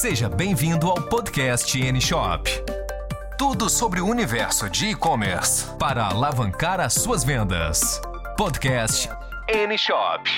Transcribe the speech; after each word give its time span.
Seja 0.00 0.30
bem-vindo 0.30 0.88
ao 0.88 0.94
podcast 0.94 1.78
N-Shop. 1.78 2.50
Tudo 3.36 3.68
sobre 3.68 4.00
o 4.00 4.06
universo 4.06 4.70
de 4.70 4.86
e-commerce 4.86 5.66
para 5.78 6.06
alavancar 6.06 6.80
as 6.80 6.94
suas 6.94 7.22
vendas. 7.22 8.00
Podcast 8.34 9.10
N-Shop. 9.46 10.30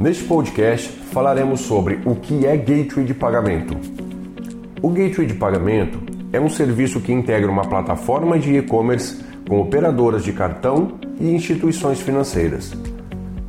Neste 0.00 0.24
podcast 0.24 0.88
falaremos 1.12 1.60
sobre 1.60 2.00
o 2.06 2.16
que 2.16 2.46
é 2.46 2.56
gateway 2.56 3.04
de 3.04 3.12
pagamento. 3.12 3.76
O 4.80 4.88
gateway 4.88 5.26
de 5.26 5.34
pagamento 5.34 6.00
é 6.32 6.40
um 6.40 6.48
serviço 6.48 7.02
que 7.02 7.12
integra 7.12 7.50
uma 7.50 7.68
plataforma 7.68 8.38
de 8.38 8.56
e-commerce 8.56 9.22
com 9.46 9.60
operadoras 9.60 10.24
de 10.24 10.32
cartão 10.32 10.98
e 11.20 11.30
instituições 11.30 12.00
financeiras. 12.00 12.72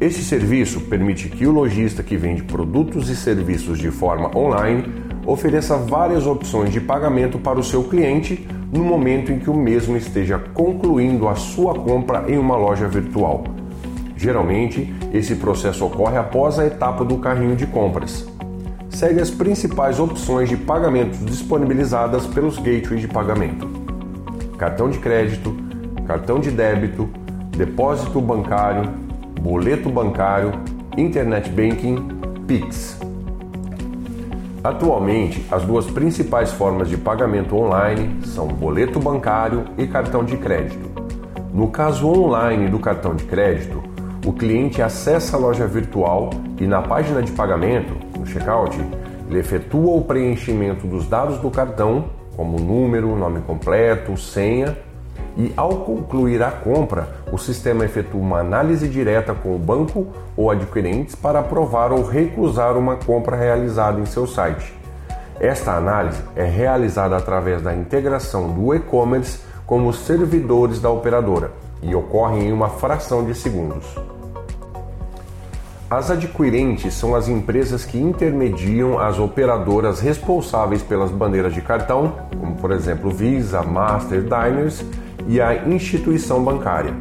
Este 0.08 0.24
serviço 0.24 0.80
permite 0.80 1.28
que 1.28 1.46
o 1.46 1.52
lojista 1.52 2.02
que 2.02 2.16
vende 2.16 2.42
produtos 2.42 3.10
e 3.10 3.16
serviços 3.16 3.78
de 3.78 3.92
forma 3.92 4.32
online 4.38 4.86
ofereça 5.26 5.76
várias 5.76 6.26
opções 6.26 6.72
de 6.72 6.80
pagamento 6.80 7.38
para 7.38 7.60
o 7.60 7.64
seu 7.64 7.84
cliente 7.84 8.48
no 8.72 8.86
momento 8.86 9.34
em 9.34 9.40
que 9.40 9.50
o 9.50 9.54
mesmo 9.54 9.98
esteja 9.98 10.40
concluindo 10.54 11.28
a 11.28 11.36
sua 11.36 11.74
compra 11.74 12.24
em 12.30 12.38
uma 12.38 12.56
loja 12.56 12.88
virtual. 12.88 13.44
Geralmente, 14.16 14.96
esse 15.14 15.36
processo 15.36 15.86
ocorre 15.86 16.16
após 16.16 16.58
a 16.58 16.66
etapa 16.66 17.04
do 17.04 17.18
carrinho 17.18 17.58
de 17.58 17.68
compras. 17.68 18.26
Segue 18.90 19.20
as 19.20 19.30
principais 19.30 20.00
opções 20.00 20.48
de 20.48 20.56
pagamentos 20.56 21.20
disponibilizadas 21.26 22.26
pelos 22.28 22.58
gateways 22.58 23.02
de 23.02 23.10
pagamento: 23.10 23.68
cartão 24.58 24.90
de 24.90 25.00
crédito, 25.00 25.54
cartão 26.06 26.40
de 26.40 26.50
débito, 26.50 27.10
depósito 27.52 28.22
bancário, 28.22 29.06
boleto 29.40 29.90
bancário, 29.90 30.52
internet 30.98 31.50
banking, 31.50 31.96
Pix. 32.48 33.00
Atualmente, 34.64 35.46
as 35.52 35.64
duas 35.64 35.86
principais 35.86 36.52
formas 36.52 36.90
de 36.90 36.98
pagamento 36.98 37.56
online 37.56 38.26
são 38.26 38.48
boleto 38.48 39.00
bancário 39.00 39.66
e 39.78 39.86
cartão 39.86 40.24
de 40.24 40.38
crédito. 40.38 40.90
No 41.54 41.70
caso 41.70 42.08
online 42.08 42.68
do 42.68 42.80
cartão 42.80 43.16
de 43.16 43.24
crédito, 43.26 43.82
o 44.26 44.34
cliente 44.34 44.82
acessa 44.82 45.38
a 45.38 45.40
loja 45.40 45.68
virtual 45.68 46.32
e 46.60 46.66
na 46.66 46.82
página 46.82 47.22
de 47.22 47.32
pagamento, 47.32 47.94
no 48.18 48.26
checkout, 48.26 48.78
ele 49.30 49.40
efetua 49.40 49.96
o 49.96 50.02
preenchimento 50.02 50.88
dos 50.88 51.08
dados 51.08 51.38
do 51.38 51.52
cartão, 51.52 52.06
como 52.36 52.60
número, 52.60 53.16
nome 53.16 53.42
completo, 53.42 54.18
senha 54.18 54.78
e 55.38 55.54
ao 55.56 55.70
concluir 55.78 56.42
a 56.42 56.50
compra, 56.50 57.08
o 57.32 57.38
sistema 57.38 57.86
efetua 57.86 58.20
uma 58.20 58.40
análise 58.40 58.88
direta 58.88 59.34
com 59.34 59.56
o 59.56 59.60
banco 59.60 60.08
ou 60.36 60.50
adquirentes 60.50 61.14
para 61.14 61.40
aprovar 61.40 61.92
ou 61.92 62.04
recusar 62.04 62.76
uma 62.76 62.96
compra 62.96 63.36
realizada 63.36 64.00
em 64.00 64.06
seu 64.06 64.26
site. 64.26 64.74
Esta 65.40 65.74
análise 65.74 66.22
é 66.36 66.44
realizada 66.44 67.16
através 67.16 67.62
da 67.62 67.76
integração 67.76 68.52
do 68.52 68.74
e-commerce 68.74 69.40
com 69.68 69.86
os 69.86 70.00
servidores 70.00 70.80
da 70.80 70.90
operadora 70.90 71.52
e 71.84 71.94
ocorre 71.94 72.40
em 72.40 72.52
uma 72.52 72.70
fração 72.70 73.24
de 73.24 73.36
segundos. 73.36 73.86
As 75.90 76.12
adquirentes 76.12 76.96
são 76.96 77.16
as 77.16 77.30
empresas 77.30 77.86
que 77.86 77.98
intermediam 77.98 79.00
as 79.00 79.20
operadoras 79.20 80.02
responsáveis 80.02 80.82
pelas 80.82 81.12
bandeiras 81.12 81.54
de 81.54 81.62
cartão, 81.62 82.14
como 82.38 82.56
por 82.56 82.72
exemplo 82.72 83.10
Visa, 83.10 83.62
Master, 83.62 84.22
Diners 84.22 84.84
e 85.28 85.42
a 85.42 85.68
instituição 85.68 86.44
bancária. 86.44 86.94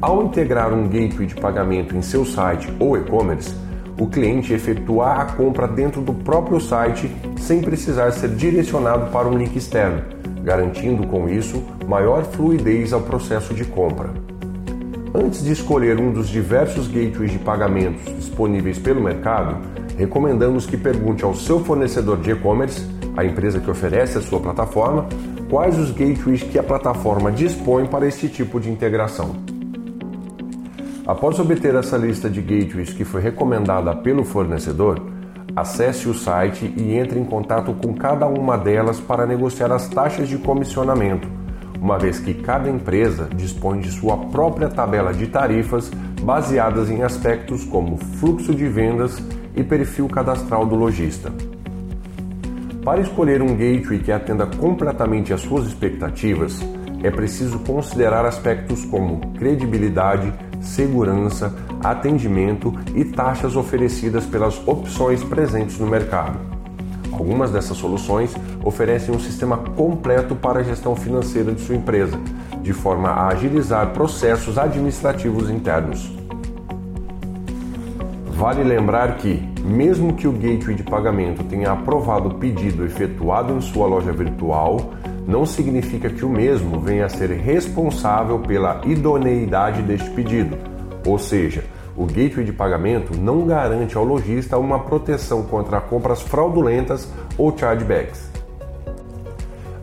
Ao 0.00 0.24
integrar 0.24 0.72
um 0.72 0.88
gateway 0.88 1.26
de 1.26 1.34
pagamento 1.34 1.96
em 1.96 2.02
seu 2.02 2.24
site 2.24 2.72
ou 2.78 2.96
e-commerce, 2.96 3.54
o 3.98 4.06
cliente 4.06 4.52
efetua 4.52 5.14
a 5.14 5.24
compra 5.24 5.66
dentro 5.66 6.00
do 6.00 6.14
próprio 6.14 6.60
site 6.60 7.10
sem 7.36 7.60
precisar 7.60 8.12
ser 8.12 8.30
direcionado 8.30 9.10
para 9.10 9.26
um 9.26 9.36
link 9.36 9.56
externo, 9.56 10.02
garantindo 10.42 11.06
com 11.06 11.28
isso 11.28 11.62
maior 11.86 12.24
fluidez 12.24 12.92
ao 12.92 13.00
processo 13.00 13.52
de 13.52 13.64
compra. 13.64 14.10
Antes 15.12 15.42
de 15.42 15.52
escolher 15.52 15.98
um 15.98 16.12
dos 16.12 16.28
diversos 16.28 16.86
gateways 16.86 17.32
de 17.32 17.38
pagamentos 17.38 18.04
disponíveis 18.16 18.78
pelo 18.78 19.02
mercado, 19.02 19.56
recomendamos 19.96 20.64
que 20.64 20.76
pergunte 20.76 21.24
ao 21.24 21.34
seu 21.34 21.64
fornecedor 21.64 22.18
de 22.18 22.30
e-commerce, 22.30 22.86
a 23.16 23.24
empresa 23.24 23.58
que 23.58 23.70
oferece 23.70 24.16
a 24.16 24.20
sua 24.20 24.38
plataforma, 24.38 25.08
quais 25.48 25.78
os 25.78 25.90
gateways 25.90 26.42
que 26.42 26.58
a 26.58 26.62
plataforma 26.62 27.32
dispõe 27.32 27.86
para 27.86 28.06
este 28.06 28.28
tipo 28.28 28.60
de 28.60 28.70
integração. 28.70 29.36
Após 31.06 31.38
obter 31.40 31.74
essa 31.74 31.96
lista 31.96 32.28
de 32.28 32.42
gateways 32.42 32.92
que 32.92 33.04
foi 33.04 33.22
recomendada 33.22 33.96
pelo 33.96 34.24
fornecedor, 34.24 35.00
acesse 35.56 36.06
o 36.06 36.12
site 36.12 36.72
e 36.76 36.94
entre 36.94 37.18
em 37.18 37.24
contato 37.24 37.72
com 37.72 37.94
cada 37.94 38.26
uma 38.26 38.58
delas 38.58 39.00
para 39.00 39.26
negociar 39.26 39.72
as 39.72 39.88
taxas 39.88 40.28
de 40.28 40.36
comissionamento, 40.36 41.26
uma 41.80 41.98
vez 41.98 42.20
que 42.20 42.34
cada 42.34 42.68
empresa 42.68 43.28
dispõe 43.34 43.80
de 43.80 43.90
sua 43.90 44.16
própria 44.16 44.68
tabela 44.68 45.14
de 45.14 45.28
tarifas 45.28 45.90
baseadas 46.20 46.90
em 46.90 47.02
aspectos 47.02 47.64
como 47.64 47.96
fluxo 47.96 48.54
de 48.54 48.68
vendas 48.68 49.22
e 49.56 49.64
perfil 49.64 50.08
cadastral 50.08 50.66
do 50.66 50.74
lojista. 50.74 51.32
Para 52.88 53.02
escolher 53.02 53.42
um 53.42 53.54
gateway 53.54 53.98
que 53.98 54.10
atenda 54.10 54.46
completamente 54.46 55.30
às 55.34 55.42
suas 55.42 55.66
expectativas, 55.66 56.58
é 57.02 57.10
preciso 57.10 57.58
considerar 57.58 58.24
aspectos 58.24 58.82
como 58.86 59.20
credibilidade, 59.34 60.32
segurança, 60.58 61.54
atendimento 61.84 62.72
e 62.94 63.04
taxas 63.04 63.56
oferecidas 63.56 64.24
pelas 64.24 64.66
opções 64.66 65.22
presentes 65.22 65.78
no 65.78 65.86
mercado. 65.86 66.38
Algumas 67.12 67.50
dessas 67.50 67.76
soluções 67.76 68.34
oferecem 68.64 69.14
um 69.14 69.20
sistema 69.20 69.58
completo 69.58 70.34
para 70.34 70.60
a 70.60 70.62
gestão 70.62 70.96
financeira 70.96 71.52
de 71.52 71.60
sua 71.60 71.76
empresa, 71.76 72.18
de 72.62 72.72
forma 72.72 73.10
a 73.10 73.28
agilizar 73.28 73.92
processos 73.92 74.56
administrativos 74.56 75.50
internos. 75.50 76.10
Vale 78.38 78.62
lembrar 78.62 79.16
que, 79.16 79.42
mesmo 79.64 80.14
que 80.14 80.28
o 80.28 80.30
gateway 80.30 80.76
de 80.76 80.84
pagamento 80.84 81.42
tenha 81.42 81.72
aprovado 81.72 82.28
o 82.28 82.34
pedido 82.34 82.84
efetuado 82.84 83.52
em 83.52 83.60
sua 83.60 83.88
loja 83.88 84.12
virtual, 84.12 84.92
não 85.26 85.44
significa 85.44 86.08
que 86.08 86.24
o 86.24 86.28
mesmo 86.28 86.78
venha 86.78 87.06
a 87.06 87.08
ser 87.08 87.32
responsável 87.32 88.38
pela 88.38 88.80
idoneidade 88.84 89.82
deste 89.82 90.08
pedido. 90.10 90.56
Ou 91.04 91.18
seja, 91.18 91.64
o 91.96 92.06
gateway 92.06 92.44
de 92.44 92.52
pagamento 92.52 93.18
não 93.18 93.44
garante 93.44 93.96
ao 93.96 94.04
lojista 94.04 94.56
uma 94.56 94.78
proteção 94.78 95.42
contra 95.42 95.80
compras 95.80 96.22
fraudulentas 96.22 97.12
ou 97.36 97.52
chargebacks. 97.58 98.30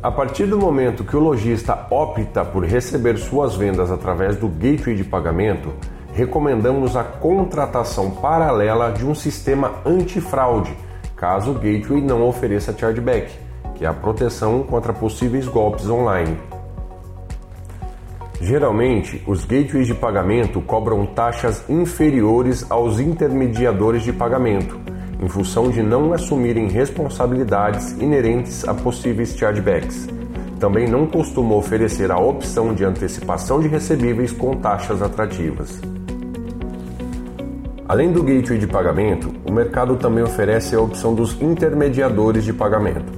A 0.01 0.09
partir 0.09 0.45
do 0.45 0.57
momento 0.57 1.03
que 1.03 1.17
o 1.17 1.19
lojista 1.19 1.87
opta 1.89 2.45
por 2.45 2.63
receber 2.63 3.17
suas 3.17 3.53
vendas 3.57 3.91
através 3.91 4.37
do 4.37 4.47
gateway 4.47 4.95
de 4.95 5.03
pagamento, 5.03 5.73
recomendamos 6.15 6.95
a 6.95 7.03
contratação 7.03 8.09
paralela 8.09 8.89
de 8.89 9.05
um 9.05 9.13
sistema 9.13 9.73
antifraude, 9.85 10.73
caso 11.13 11.51
o 11.51 11.53
gateway 11.55 12.01
não 12.01 12.25
ofereça 12.25 12.73
chargeback, 12.75 13.33
que 13.75 13.83
é 13.83 13.87
a 13.87 13.93
proteção 13.93 14.63
contra 14.63 14.93
possíveis 14.93 15.45
golpes 15.45 15.89
online. 15.89 16.37
Geralmente, 18.39 19.21
os 19.27 19.43
gateways 19.43 19.87
de 19.87 19.93
pagamento 19.93 20.61
cobram 20.61 21.05
taxas 21.05 21.69
inferiores 21.69 22.65
aos 22.69 22.97
intermediadores 22.99 24.03
de 24.03 24.13
pagamento, 24.13 24.79
em 25.21 25.27
função 25.27 25.69
de 25.69 25.83
não 25.83 26.13
assumirem 26.13 26.69
responsabilidades 26.69 27.91
inerentes 27.99 28.65
a 28.65 28.73
possíveis 28.73 29.35
chargebacks. 29.35 30.07
Também 30.61 30.87
não 30.87 31.05
costuma 31.07 31.55
oferecer 31.55 32.09
a 32.09 32.17
opção 32.17 32.73
de 32.73 32.85
antecipação 32.85 33.59
de 33.59 33.67
recebíveis 33.67 34.31
com 34.31 34.55
taxas 34.55 35.01
atrativas. 35.01 35.81
Além 37.87 38.11
do 38.11 38.23
gateway 38.23 38.57
de 38.57 38.65
pagamento, 38.65 39.31
o 39.47 39.51
mercado 39.51 39.95
também 39.95 40.23
oferece 40.23 40.75
a 40.75 40.81
opção 40.81 41.13
dos 41.13 41.39
intermediadores 41.39 42.43
de 42.43 42.51
pagamento. 42.51 43.13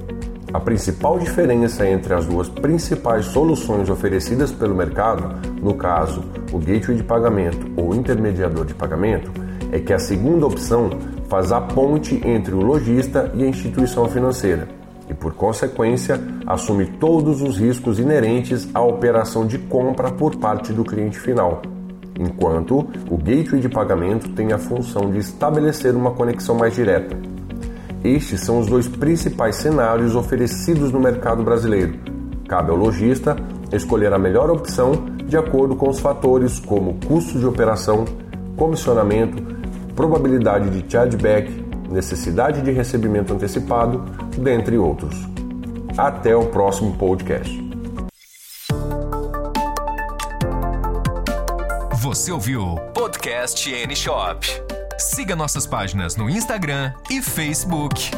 A 0.52 0.60
principal 0.60 1.18
diferença 1.18 1.88
entre 1.88 2.12
as 2.12 2.26
duas 2.26 2.50
principais 2.50 3.24
soluções 3.24 3.88
oferecidas 3.88 4.52
pelo 4.52 4.74
mercado, 4.74 5.40
no 5.62 5.72
caso, 5.72 6.22
o 6.52 6.58
gateway 6.58 6.98
de 6.98 7.02
pagamento 7.02 7.66
ou 7.78 7.94
intermediador 7.94 8.66
de 8.66 8.74
pagamento, 8.74 9.32
é 9.72 9.78
que 9.78 9.94
a 9.94 9.98
segunda 9.98 10.46
opção 10.46 10.90
faz 11.30 11.50
a 11.50 11.62
ponte 11.62 12.20
entre 12.26 12.54
o 12.54 12.60
lojista 12.60 13.32
e 13.34 13.44
a 13.44 13.48
instituição 13.48 14.06
financeira 14.06 14.68
e, 15.08 15.14
por 15.14 15.32
consequência, 15.32 16.20
assume 16.46 16.84
todos 16.84 17.40
os 17.40 17.56
riscos 17.56 17.98
inerentes 17.98 18.68
à 18.74 18.82
operação 18.82 19.46
de 19.46 19.56
compra 19.56 20.10
por 20.10 20.36
parte 20.36 20.74
do 20.74 20.84
cliente 20.84 21.18
final 21.18 21.62
enquanto 22.18 22.86
o 23.10 23.16
gateway 23.16 23.60
de 23.60 23.68
pagamento 23.68 24.28
tem 24.30 24.52
a 24.52 24.58
função 24.58 25.10
de 25.10 25.18
estabelecer 25.18 25.94
uma 25.94 26.10
conexão 26.10 26.54
mais 26.56 26.74
direta. 26.74 27.16
Estes 28.04 28.40
são 28.40 28.58
os 28.58 28.66
dois 28.66 28.86
principais 28.88 29.56
cenários 29.56 30.14
oferecidos 30.14 30.92
no 30.92 31.00
mercado 31.00 31.42
brasileiro. 31.42 31.94
Cabe 32.48 32.70
ao 32.70 32.76
lojista 32.76 33.36
escolher 33.72 34.12
a 34.12 34.18
melhor 34.18 34.50
opção 34.50 34.92
de 35.26 35.36
acordo 35.36 35.76
com 35.76 35.90
os 35.90 36.00
fatores 36.00 36.58
como 36.58 36.94
custo 37.06 37.38
de 37.38 37.46
operação, 37.46 38.04
comissionamento, 38.56 39.42
probabilidade 39.94 40.70
de 40.70 40.90
chargeback, 40.90 41.64
necessidade 41.90 42.62
de 42.62 42.70
recebimento 42.70 43.34
antecipado, 43.34 44.04
dentre 44.38 44.78
outros. 44.78 45.28
Até 45.96 46.34
o 46.34 46.46
próximo 46.46 46.96
podcast. 46.96 47.67
Você 52.08 52.32
ouviu 52.32 52.76
Podcast 52.94 53.70
N 53.70 53.94
Shop. 53.94 54.46
Siga 54.98 55.36
nossas 55.36 55.66
páginas 55.66 56.16
no 56.16 56.30
Instagram 56.30 56.90
e 57.10 57.20
Facebook. 57.20 58.10